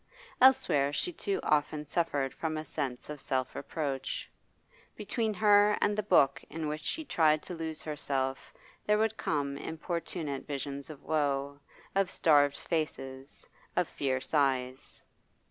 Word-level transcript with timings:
Elsewhere 0.41 0.91
she 0.91 1.13
too 1.13 1.39
often 1.43 1.85
suffered 1.85 2.33
from 2.33 2.57
a 2.57 2.65
sense 2.65 3.07
of 3.07 3.21
self 3.21 3.53
reproach; 3.53 4.31
between 4.95 5.31
her 5.35 5.77
and 5.79 5.95
the 5.95 6.01
book 6.01 6.43
in 6.49 6.67
which 6.67 6.81
she 6.81 7.05
tried 7.05 7.43
to 7.43 7.53
lose 7.53 7.83
herself 7.83 8.51
there 8.87 8.97
would 8.97 9.15
come 9.15 9.59
importunate 9.59 10.47
visions 10.47 10.89
of 10.89 11.03
woe, 11.03 11.59
of 11.93 12.09
starved 12.09 12.57
faces, 12.57 13.47
of 13.75 13.87
fierce 13.87 14.33
eyes. 14.33 15.03